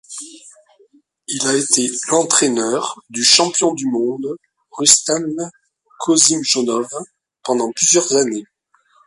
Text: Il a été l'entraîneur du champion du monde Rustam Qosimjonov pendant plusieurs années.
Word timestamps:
Il 1.27 1.47
a 1.47 1.55
été 1.55 1.87
l'entraîneur 2.09 2.99
du 3.11 3.23
champion 3.23 3.71
du 3.75 3.85
monde 3.85 4.35
Rustam 4.71 5.27
Qosimjonov 5.99 6.87
pendant 7.43 7.71
plusieurs 7.71 8.11
années. 8.15 8.45